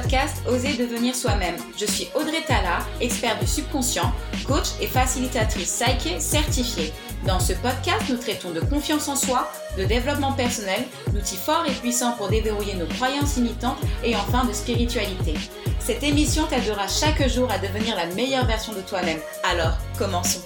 [0.00, 1.56] podcast Oser devenir soi-même.
[1.78, 4.12] Je suis Audrey Tala, experte du subconscient,
[4.46, 6.92] coach et facilitatrice Psyche certifiée.
[7.26, 11.72] Dans ce podcast, nous traitons de confiance en soi, de développement personnel, d'outils forts et
[11.72, 15.34] puissants pour déverrouiller nos croyances limitantes et enfin de spiritualité.
[15.80, 19.20] Cette émission t'aidera chaque jour à devenir la meilleure version de toi-même.
[19.44, 20.42] Alors, commençons.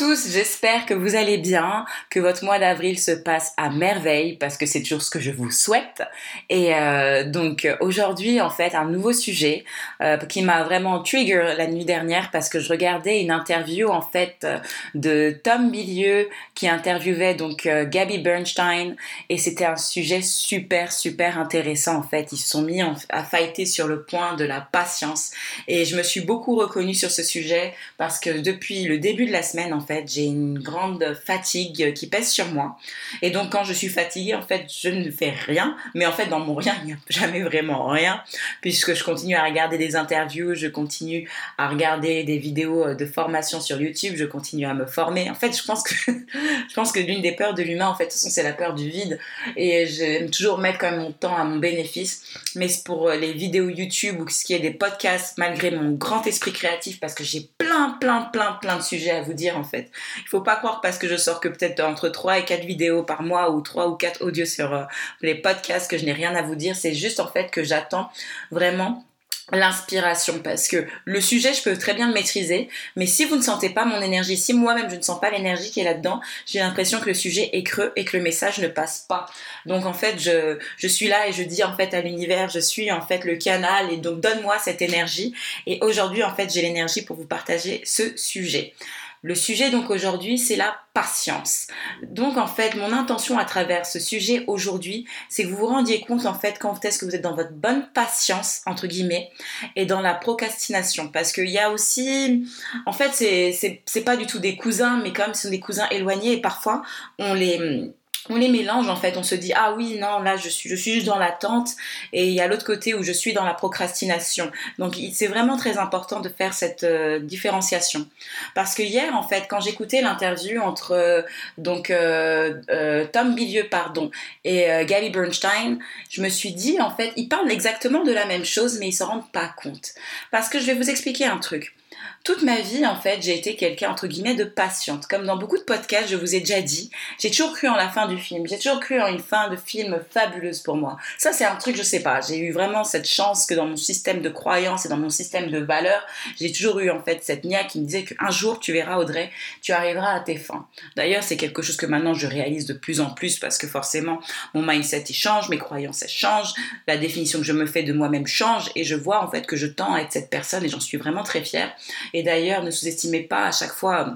[0.00, 4.56] Tous, j'espère que vous allez bien, que votre mois d'avril se passe à merveille parce
[4.56, 6.02] que c'est toujours ce que je vous souhaite.
[6.48, 9.62] Et euh, donc aujourd'hui en fait un nouveau sujet
[10.00, 14.00] euh, qui m'a vraiment trigger la nuit dernière parce que je regardais une interview en
[14.00, 14.46] fait
[14.94, 18.96] de Tom Bilieu qui interviewait donc euh, Gabby Bernstein
[19.28, 22.32] et c'était un sujet super super intéressant en fait.
[22.32, 25.32] Ils se sont mis à fighter sur le point de la patience
[25.68, 29.32] et je me suis beaucoup reconnue sur ce sujet parce que depuis le début de
[29.32, 32.76] la semaine, en fait, j'ai une grande fatigue qui pèse sur moi.
[33.22, 35.76] Et donc, quand je suis fatiguée, en fait, je ne fais rien.
[35.94, 38.22] Mais en fait, dans mon rien, il n'y a jamais vraiment rien,
[38.60, 43.60] puisque je continue à regarder des interviews, je continue à regarder des vidéos de formation
[43.60, 45.30] sur YouTube, je continue à me former.
[45.30, 48.12] En fait, je pense que, je pense que l'une des peurs de l'humain, en fait,
[48.12, 49.18] c'est la peur du vide.
[49.56, 52.22] Et j'aime toujours mettre quand même mon temps à mon bénéfice.
[52.54, 56.52] Mais pour les vidéos YouTube ou ce qui est des podcasts, malgré mon grand esprit
[56.52, 59.79] créatif, parce que j'ai plein, plein, plein, plein de sujets à vous dire en fait.
[60.18, 63.02] Il faut pas croire parce que je sors que peut-être entre 3 et 4 vidéos
[63.02, 64.84] par mois ou 3 ou 4 audios sur euh,
[65.22, 66.76] les podcasts que je n'ai rien à vous dire.
[66.76, 68.10] C'est juste en fait que j'attends
[68.50, 69.04] vraiment
[69.52, 73.42] l'inspiration parce que le sujet je peux très bien le maîtriser mais si vous ne
[73.42, 76.60] sentez pas mon énergie si moi-même je ne sens pas l'énergie qui est là-dedans j'ai
[76.60, 79.26] l'impression que le sujet est creux et que le message ne passe pas.
[79.66, 82.60] Donc en fait je, je suis là et je dis en fait à l'univers je
[82.60, 85.34] suis en fait le canal et donc donne-moi cette énergie.
[85.66, 88.74] Et aujourd'hui en fait j'ai l'énergie pour vous partager ce sujet
[89.22, 91.66] le sujet donc aujourd'hui, c'est la patience.
[92.02, 96.00] Donc en fait, mon intention à travers ce sujet aujourd'hui, c'est que vous vous rendiez
[96.00, 99.30] compte en fait quand est-ce que vous êtes dans votre bonne patience entre guillemets
[99.76, 102.46] et dans la procrastination parce qu'il y a aussi
[102.86, 106.32] en fait c'est pas du tout des cousins mais même ce sont des cousins éloignés
[106.32, 106.82] et parfois
[107.18, 107.92] on les
[108.28, 110.74] on les mélange en fait, on se dit ah oui non là je suis je
[110.74, 111.70] suis juste dans l'attente
[112.12, 114.50] et il y a l'autre côté où je suis dans la procrastination.
[114.78, 118.06] Donc c'est vraiment très important de faire cette euh, différenciation
[118.54, 121.22] parce que hier en fait quand j'écoutais l'interview entre euh,
[121.56, 124.10] donc euh, Tom Bilieu pardon
[124.44, 125.78] et Gabby Bernstein,
[126.10, 128.92] je me suis dit en fait ils parlent exactement de la même chose mais ils
[128.92, 129.94] se rendent pas compte
[130.30, 131.74] parce que je vais vous expliquer un truc.
[132.22, 135.06] Toute ma vie, en fait, j'ai été quelqu'un, entre guillemets, de patiente.
[135.06, 137.88] Comme dans beaucoup de podcasts, je vous ai déjà dit, j'ai toujours cru en la
[137.88, 138.46] fin du film.
[138.46, 140.98] J'ai toujours cru en une fin de film fabuleuse pour moi.
[141.16, 142.20] Ça, c'est un truc, je sais pas.
[142.20, 145.50] J'ai eu vraiment cette chance que dans mon système de croyance et dans mon système
[145.50, 146.06] de valeurs,
[146.38, 149.30] j'ai toujours eu, en fait, cette nia qui me disait qu'un jour, tu verras, Audrey,
[149.62, 150.66] tu arriveras à tes fins.
[150.96, 154.20] D'ailleurs, c'est quelque chose que maintenant je réalise de plus en plus parce que forcément,
[154.52, 156.52] mon mindset, il change, mes croyances, elles changent,
[156.86, 159.56] la définition que je me fais de moi-même change et je vois, en fait, que
[159.56, 161.72] je tends à être cette personne et j'en suis vraiment très fière.
[162.12, 164.10] Et d'ailleurs, ne sous-estimez pas à chaque fois euh,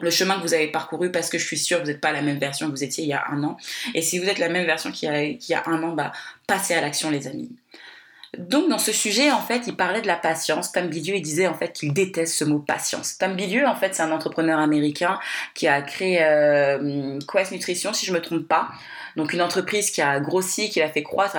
[0.00, 2.12] le chemin que vous avez parcouru parce que je suis sûre que vous n'êtes pas
[2.12, 3.56] la même version que vous étiez il y a un an.
[3.94, 6.12] Et si vous êtes la même version qu'il y a, un an, bah,
[6.46, 7.50] passez à l'action les amis.
[8.38, 10.72] Donc dans ce sujet, en fait, il parlait de la patience.
[10.72, 13.18] Tom Bilieu, il disait en fait qu'il déteste ce mot patience.
[13.18, 15.18] Tom Bilieu, en fait, c'est un entrepreneur américain
[15.54, 18.68] qui a créé euh, Quest Nutrition, si je me trompe pas.
[19.16, 21.36] Donc une entreprise qui a grossi, qui l'a fait croître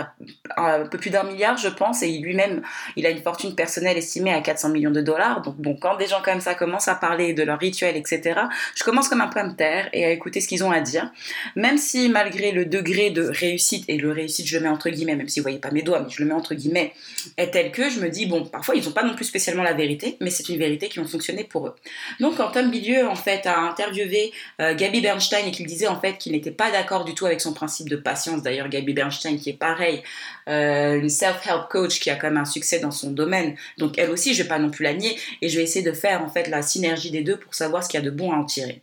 [0.55, 2.63] à un peu plus d'un milliard, je pense, et lui-même,
[2.95, 5.41] il a une fortune personnelle estimée à 400 millions de dollars.
[5.43, 8.41] Donc bon, quand des gens comme ça commencent à parler de leurs rituels, etc.,
[8.75, 10.81] je commence comme un peu à me taire et à écouter ce qu'ils ont à
[10.81, 11.11] dire.
[11.55, 15.15] Même si malgré le degré de réussite, et le réussite je le mets entre guillemets,
[15.15, 16.76] même si vous voyez pas mes doigts, mais je le mets entre guillemets,
[17.37, 19.73] est tel que je me dis, bon, parfois ils n'ont pas non plus spécialement la
[19.73, 21.75] vérité, mais c'est une vérité qui va fonctionner pour eux.
[22.19, 25.99] Donc quand Tom Bilieu, en fait, a interviewé euh, Gabby Bernstein et qu'il disait en
[25.99, 28.41] fait qu'il n'était pas d'accord du tout avec son principe de patience.
[28.41, 30.03] D'ailleurs, Gabi Bernstein, qui est pareil,
[30.47, 33.55] euh, une self-help coach qui a quand même un succès dans son domaine.
[33.77, 35.91] Donc, elle aussi, je vais pas non plus la nier et je vais essayer de
[35.91, 38.31] faire en fait la synergie des deux pour savoir ce qu'il y a de bon
[38.31, 38.81] à en tirer.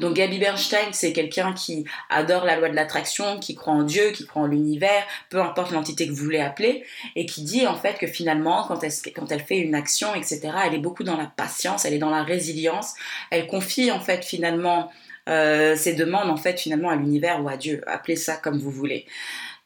[0.00, 4.10] Donc Gabi Bernstein, c'est quelqu'un qui adore la loi de l'attraction, qui croit en Dieu,
[4.10, 6.84] qui croit en l'univers, peu importe l'entité que vous voulez appeler,
[7.16, 10.40] et qui dit en fait que finalement, quand elle, quand elle fait une action, etc.,
[10.66, 12.94] elle est beaucoup dans la patience, elle est dans la résilience,
[13.30, 14.90] elle confie en fait finalement
[15.28, 18.70] euh, ces demandes en fait finalement à l'univers ou à Dieu, appelez ça comme vous
[18.70, 19.06] voulez.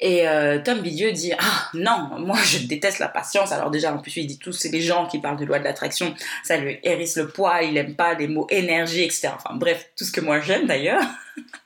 [0.01, 3.51] Et euh, Tom Bidieu dit ah non moi je déteste la patience.
[3.51, 5.65] Alors déjà en plus il dit tous c'est les gens qui parlent de loi de
[5.65, 6.15] l'attraction
[6.45, 10.05] ça lui hérisse le poids il aime pas les mots énergie etc enfin bref tout
[10.05, 11.03] ce que moi j'aime d'ailleurs.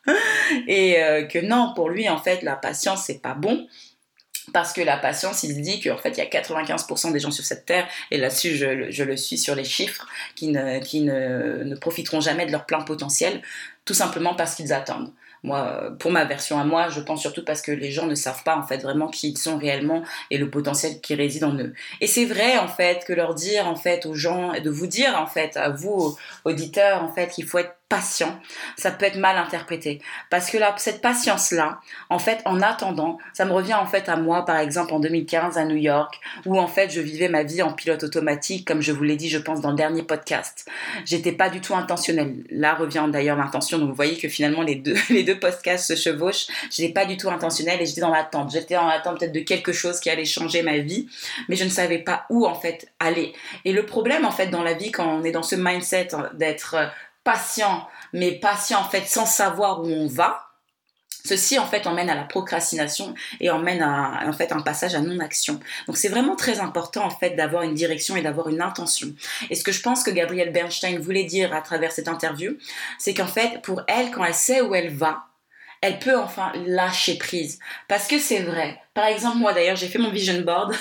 [0.67, 3.67] Et euh, que non pour lui en fait la patience c'est pas bon.
[4.53, 7.45] Parce que la patience, il dit qu'en fait, il y a 95% des gens sur
[7.45, 11.63] cette terre, et là-dessus, je, je, le suis sur les chiffres, qui, ne, qui ne,
[11.63, 13.41] ne profiteront jamais de leur plein potentiel,
[13.85, 15.13] tout simplement parce qu'ils attendent.
[15.45, 18.45] Moi, pour ma version à moi, je pense surtout parce que les gens ne savent
[18.45, 21.73] pas en fait vraiment qui ils sont réellement et le potentiel qui réside en eux.
[22.01, 25.19] Et c'est vrai en fait que leur dire en fait aux gens, de vous dire
[25.19, 28.41] en fait à vous auditeurs en fait qu'il faut être patient,
[28.79, 30.01] ça peut être mal interprété.
[30.31, 31.79] Parce que là, cette patience-là,
[32.09, 35.59] en fait, en attendant, ça me revient en fait à moi, par exemple, en 2015
[35.59, 38.93] à New York, où en fait, je vivais ma vie en pilote automatique, comme je
[38.93, 40.67] vous l'ai dit, je pense, dans le dernier podcast.
[41.05, 42.37] J'étais pas du tout intentionnelle.
[42.49, 43.77] Là revient d'ailleurs l'intention.
[43.77, 46.47] Donc, vous voyez que finalement, les deux, les deux podcasts se chevauchent.
[46.71, 48.53] Je n'étais pas du tout intentionnelle et j'étais dans l'attente.
[48.53, 51.09] J'étais dans l'attente peut-être de quelque chose qui allait changer ma vie,
[51.51, 53.35] mais je ne savais pas où, en fait, aller.
[53.67, 56.77] Et le problème, en fait, dans la vie, quand on est dans ce mindset d'être
[57.25, 60.53] patient, mais patient en fait sans savoir où on va,
[61.25, 65.01] Ceci en fait emmène à la procrastination et emmène à en fait un passage à
[65.01, 65.61] non-action.
[65.87, 69.15] Donc c'est vraiment très important en fait d'avoir une direction et d'avoir une intention.
[69.49, 72.57] Et ce que je pense que Gabrielle Bernstein voulait dire à travers cette interview,
[72.99, 75.27] c'est qu'en fait pour elle quand elle sait où elle va,
[75.83, 77.59] elle peut enfin lâcher prise.
[77.89, 78.81] Parce que c'est vrai.
[78.95, 80.75] Par exemple, moi d'ailleurs, j'ai fait mon vision board.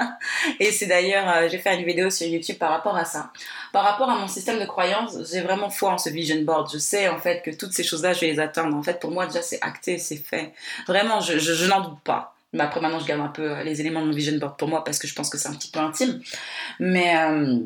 [0.60, 3.32] et c'est d'ailleurs, euh, j'ai fait une vidéo sur YouTube par rapport à ça.
[3.72, 6.68] Par rapport à mon système de croyance, j'ai vraiment foi en ce vision board.
[6.72, 8.76] Je sais en fait que toutes ces choses-là, je vais les atteindre.
[8.76, 10.52] En fait, pour moi, déjà, c'est acté, c'est fait.
[10.88, 12.34] Vraiment, je, n'en doute pas.
[12.52, 14.66] Mais après, maintenant, je garde un peu euh, les éléments de mon vision board pour
[14.66, 16.20] moi parce que je pense que c'est un petit peu intime.
[16.80, 17.60] Mais euh,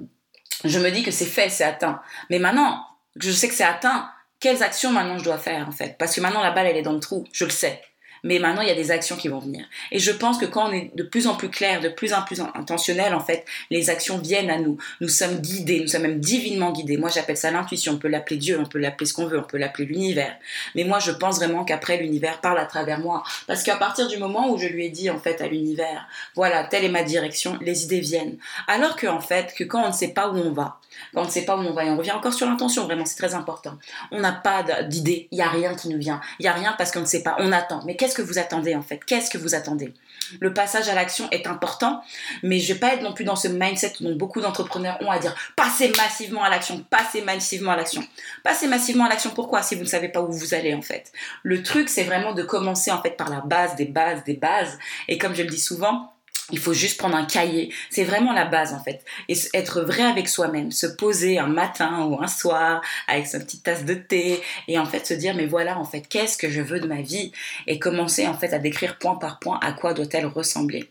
[0.66, 2.02] je me dis que c'est fait, c'est atteint.
[2.28, 2.84] Mais maintenant,
[3.16, 4.10] je sais que c'est atteint,
[4.42, 5.96] quelles actions maintenant je dois faire en fait?
[5.98, 7.80] Parce que maintenant la balle elle est dans le trou, je le sais
[8.22, 9.64] mais maintenant il y a des actions qui vont venir.
[9.90, 12.22] Et je pense que quand on est de plus en plus clair, de plus en
[12.22, 14.76] plus intentionnel, en fait, les actions viennent à nous.
[15.00, 16.96] Nous sommes guidés, nous sommes même divinement guidés.
[16.96, 19.44] Moi j'appelle ça l'intuition, on peut l'appeler Dieu, on peut l'appeler ce qu'on veut, on
[19.44, 20.36] peut l'appeler l'univers.
[20.74, 23.22] Mais moi je pense vraiment qu'après l'univers parle à travers moi.
[23.46, 26.64] Parce qu'à partir du moment où je lui ai dit en fait à l'univers, voilà,
[26.64, 28.36] telle est ma direction, les idées viennent.
[28.66, 30.78] Alors que en fait, que quand on ne sait pas où on va,
[31.14, 33.04] quand on ne sait pas où on va, et on revient encore sur l'intention, vraiment,
[33.04, 33.78] c'est très important.
[34.10, 36.20] On n'a pas d'idée, il n'y a rien qui nous vient.
[36.38, 37.82] Il n'y a rien parce qu'on ne sait pas, on attend.
[37.86, 39.04] Mais qu'est-ce que vous attendez en fait?
[39.04, 39.92] Qu'est-ce que vous attendez?
[40.40, 42.02] Le passage à l'action est important,
[42.42, 45.18] mais je vais pas être non plus dans ce mindset dont beaucoup d'entrepreneurs ont à
[45.18, 48.02] dire passez massivement à l'action, passez massivement à l'action.
[48.42, 49.62] Passez massivement à l'action, pourquoi?
[49.62, 51.12] Si vous ne savez pas où vous allez en fait.
[51.42, 54.78] Le truc, c'est vraiment de commencer en fait par la base des bases des bases.
[55.08, 56.11] Et comme je le dis souvent,
[56.52, 57.72] il faut juste prendre un cahier.
[57.90, 59.04] C'est vraiment la base en fait.
[59.28, 60.70] Et être vrai avec soi-même.
[60.70, 64.86] Se poser un matin ou un soir avec sa petite tasse de thé et en
[64.86, 67.32] fait se dire mais voilà en fait qu'est-ce que je veux de ma vie?
[67.66, 70.88] Et commencer en fait à décrire point par point à quoi doit-elle ressembler.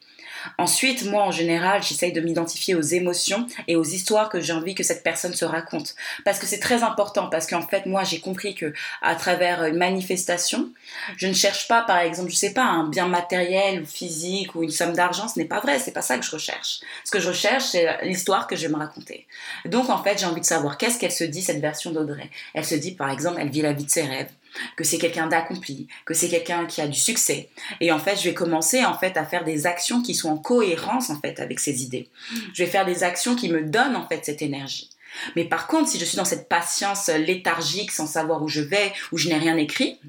[0.58, 4.76] Ensuite, moi, en général, j'essaye de m'identifier aux émotions et aux histoires que j'ai envie
[4.76, 5.96] que cette personne se raconte.
[6.26, 9.78] Parce que c'est très important, parce qu'en fait, moi, j'ai compris que à travers une
[9.78, 10.70] manifestation,
[11.18, 14.64] je ne cherche pas, par exemple, je sais pas, un bien matériel ou physique ou
[14.64, 16.82] une somme d'argent, ce n'est pas vrai, c'est pas ça que je recherche.
[17.06, 19.28] Ce que je recherche, c'est l'histoire que je vais me raconter.
[19.66, 22.30] Donc, en fait, j'ai envie de savoir qu'est-ce qu'elle se dit, cette version d'Audrey.
[22.54, 24.30] Elle se dit, par exemple, elle vit la vie de ses rêves
[24.76, 27.50] que c'est quelqu'un d'accompli, que c'est quelqu'un qui a du succès.
[27.80, 30.38] Et en fait, je vais commencer en fait à faire des actions qui sont en
[30.38, 32.10] cohérence en fait avec ces idées.
[32.54, 34.90] Je vais faire des actions qui me donnent en fait cette énergie.
[35.36, 38.94] Mais par contre, si je suis dans cette patience léthargique sans savoir où je vais,
[39.12, 40.00] où je n'ai rien écrit,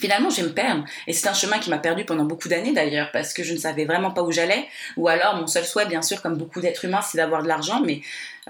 [0.00, 0.84] finalement, je vais me perdre.
[1.06, 3.58] Et c'est un chemin qui m'a perdu pendant beaucoup d'années d'ailleurs, parce que je ne
[3.58, 4.66] savais vraiment pas où j'allais.
[4.96, 7.82] Ou alors, mon seul souhait, bien sûr, comme beaucoup d'êtres humains, c'est d'avoir de l'argent.
[7.84, 8.00] Mais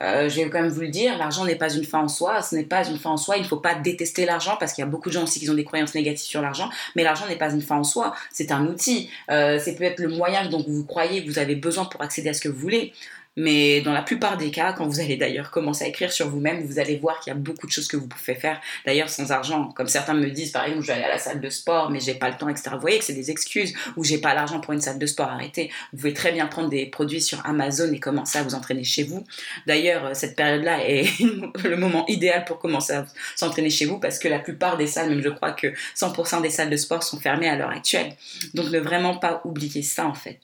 [0.01, 2.41] euh, je vais quand même vous le dire, l'argent n'est pas une fin en soi.
[2.43, 3.37] Ce n'est pas une fin en soi.
[3.37, 5.51] Il ne faut pas détester l'argent, parce qu'il y a beaucoup de gens aussi qui
[5.51, 6.71] ont des croyances négatives sur l'argent.
[6.95, 8.15] Mais l'argent n'est pas une fin en soi.
[8.31, 9.11] C'est un outil.
[9.31, 12.35] Euh, c'est peut-être le moyen dont vous croyez que vous avez besoin pour accéder à
[12.35, 12.93] ce que vous voulez.
[13.41, 16.63] Mais dans la plupart des cas, quand vous allez d'ailleurs commencer à écrire sur vous-même,
[16.63, 19.33] vous allez voir qu'il y a beaucoup de choses que vous pouvez faire, d'ailleurs sans
[19.33, 19.71] argent.
[19.71, 22.01] Comme certains me disent, par exemple, je vais aller à la salle de sport, mais
[22.01, 22.69] j'ai pas le temps, etc.
[22.75, 25.29] Vous voyez que c'est des excuses, ou j'ai pas l'argent pour une salle de sport,
[25.29, 25.71] arrêtez.
[25.93, 29.05] Vous pouvez très bien prendre des produits sur Amazon et commencer à vous entraîner chez
[29.05, 29.25] vous.
[29.67, 31.09] D'ailleurs, cette période-là est
[31.65, 33.07] le moment idéal pour commencer à
[33.37, 36.51] s'entraîner chez vous, parce que la plupart des salles, même je crois que 100% des
[36.51, 38.13] salles de sport sont fermées à l'heure actuelle.
[38.53, 40.41] Donc ne vraiment pas oublier ça en fait.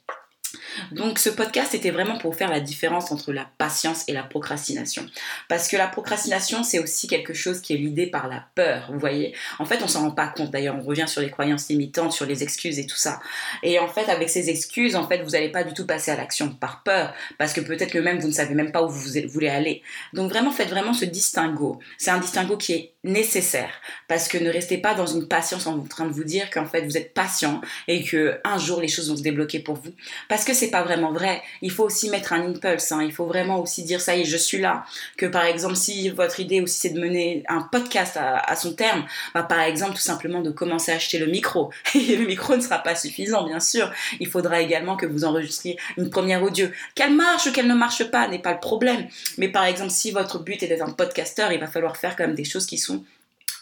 [0.92, 5.06] Donc ce podcast était vraiment pour faire la différence entre la patience et la procrastination.
[5.48, 8.98] Parce que la procrastination, c'est aussi quelque chose qui est l'idée par la peur, vous
[8.98, 9.34] voyez.
[9.58, 10.50] En fait, on s'en rend pas compte.
[10.50, 13.20] D'ailleurs, on revient sur les croyances limitantes, sur les excuses et tout ça.
[13.62, 16.16] Et en fait, avec ces excuses, en fait, vous n'allez pas du tout passer à
[16.16, 17.14] l'action par peur.
[17.38, 19.82] Parce que peut-être que même vous ne savez même pas où vous voulez aller.
[20.12, 21.78] Donc vraiment, faites vraiment ce distinguo.
[21.98, 23.70] C'est un distinguo qui est nécessaire.
[24.08, 26.82] Parce que ne restez pas dans une patience en train de vous dire qu'en fait,
[26.82, 29.92] vous êtes patient et que un jour, les choses vont se débloquer pour vous.
[30.28, 31.42] Parce que c'est pas vraiment vrai.
[31.62, 32.92] Il faut aussi mettre un impulse.
[32.92, 33.02] Hein.
[33.02, 34.84] Il faut vraiment aussi dire ça y est, je suis là.
[35.16, 39.04] Que par exemple, si votre idée aussi c'est de mener un podcast à, son terme,
[39.34, 41.70] bah, par exemple tout simplement de commencer à acheter le micro.
[41.94, 43.90] Et le micro ne sera pas suffisant, bien sûr.
[44.20, 46.66] Il faudra également que vous enregistriez une première audio.
[46.94, 49.06] Qu'elle marche ou qu'elle ne marche pas n'est pas le problème.
[49.38, 52.26] Mais par exemple, si votre but est d'être un podcasteur, il va falloir faire quand
[52.26, 52.95] même des choses qui sont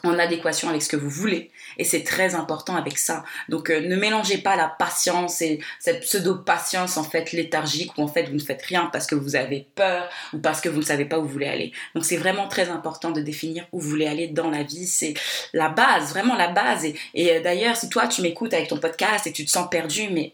[0.04, 1.50] en adéquation avec ce que vous voulez.
[1.78, 3.24] Et c'est très important avec ça.
[3.48, 8.08] Donc euh, ne mélangez pas la patience et cette pseudo-patience en fait léthargique où en
[8.08, 10.84] fait vous ne faites rien parce que vous avez peur ou parce que vous ne
[10.84, 11.72] savez pas où vous voulez aller.
[11.94, 14.86] Donc c'est vraiment très important de définir où vous voulez aller dans la vie.
[14.86, 15.14] C'est
[15.52, 16.84] la base, vraiment la base.
[16.84, 19.68] Et, et euh, d'ailleurs, si toi tu m'écoutes avec ton podcast et tu te sens
[19.70, 20.32] perdu, mais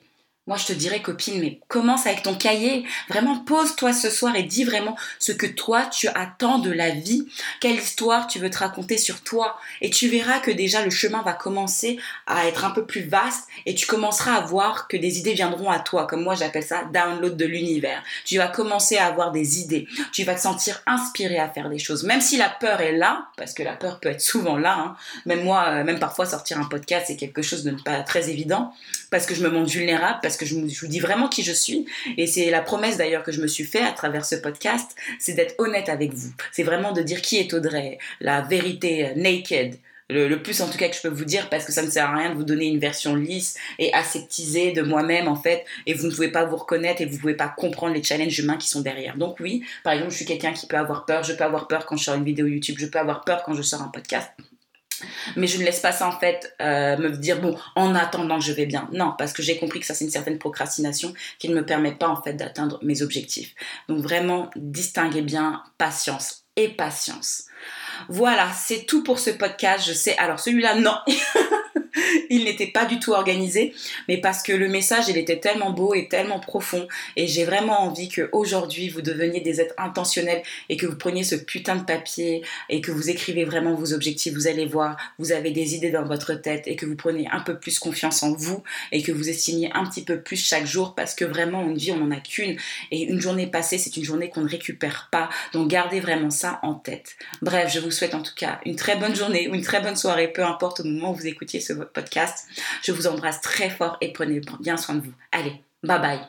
[0.50, 2.84] moi, je te dirais, copine, mais commence avec ton cahier.
[3.08, 7.28] Vraiment, pose-toi ce soir et dis vraiment ce que toi, tu attends de la vie.
[7.60, 9.60] Quelle histoire tu veux te raconter sur toi.
[9.80, 13.46] Et tu verras que déjà, le chemin va commencer à être un peu plus vaste
[13.64, 16.08] et tu commenceras à voir que des idées viendront à toi.
[16.08, 18.02] Comme moi, j'appelle ça download de l'univers.
[18.24, 19.86] Tu vas commencer à avoir des idées.
[20.10, 22.02] Tu vas te sentir inspiré à faire des choses.
[22.02, 24.76] Même si la peur est là, parce que la peur peut être souvent là.
[24.76, 24.96] Hein.
[25.26, 28.72] Même moi, euh, même parfois, sortir un podcast, c'est quelque chose de pas très évident.
[29.12, 31.86] Parce que je me montre vulnérable, parce que je, vous dis vraiment qui je suis.
[32.16, 35.34] Et c'est la promesse d'ailleurs que je me suis fait à travers ce podcast, c'est
[35.34, 36.32] d'être honnête avec vous.
[36.52, 39.76] C'est vraiment de dire qui est Audrey, la vérité euh, naked.
[40.12, 42.10] Le, plus en tout cas que je peux vous dire parce que ça ne sert
[42.10, 45.94] à rien de vous donner une version lisse et aseptisée de moi-même en fait et
[45.94, 48.56] vous ne pouvez pas vous reconnaître et vous ne pouvez pas comprendre les challenges humains
[48.56, 49.16] qui sont derrière.
[49.16, 51.86] Donc oui, par exemple, je suis quelqu'un qui peut avoir peur, je peux avoir peur
[51.86, 54.32] quand je sors une vidéo YouTube, je peux avoir peur quand je sors un podcast.
[55.36, 58.44] Mais je ne laisse pas ça en fait euh, me dire bon en attendant que
[58.44, 58.88] je vais bien.
[58.92, 61.92] Non, parce que j'ai compris que ça c'est une certaine procrastination qui ne me permet
[61.92, 63.54] pas en fait d'atteindre mes objectifs.
[63.88, 67.44] Donc vraiment distinguez bien patience et patience.
[68.08, 69.86] Voilà, c'est tout pour ce podcast.
[69.86, 70.16] Je sais.
[70.18, 70.96] Alors celui-là non.
[72.30, 73.72] il n'était pas du tout organisé,
[74.08, 77.82] mais parce que le message, il était tellement beau et tellement profond, et j'ai vraiment
[77.82, 81.84] envie que aujourd'hui vous deveniez des êtres intentionnels et que vous preniez ce putain de
[81.84, 84.34] papier et que vous écrivez vraiment vos objectifs.
[84.34, 87.40] Vous allez voir, vous avez des idées dans votre tête et que vous preniez un
[87.40, 90.94] peu plus confiance en vous et que vous estimiez un petit peu plus chaque jour
[90.94, 92.56] parce que vraiment une vie on n'en a qu'une
[92.90, 95.28] et une journée passée c'est une journée qu'on ne récupère pas.
[95.52, 97.16] Donc gardez vraiment ça en tête.
[97.42, 99.96] Bref, je vous souhaite en tout cas une très bonne journée ou une très bonne
[99.96, 102.46] soirée, peu importe au moment où vous écoutiez ce podcast.
[102.82, 105.12] Je vous embrasse très fort et prenez bien soin de vous.
[105.32, 106.20] Allez, bye bye.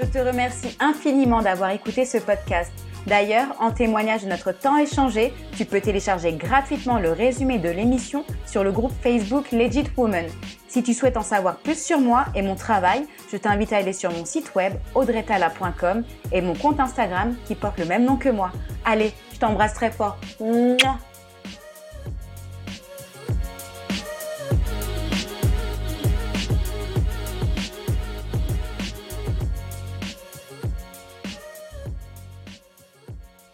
[0.00, 2.72] Je te remercie infiniment d'avoir écouté ce podcast.
[3.06, 8.24] D'ailleurs, en témoignage de notre temps échangé, tu peux télécharger gratuitement le résumé de l'émission
[8.46, 10.26] sur le groupe Facebook Legit Woman.
[10.68, 13.92] Si tu souhaites en savoir plus sur moi et mon travail, je t'invite à aller
[13.92, 18.28] sur mon site web audretala.com et mon compte Instagram qui porte le même nom que
[18.28, 18.52] moi.
[18.84, 20.18] Allez, je t'embrasse très fort.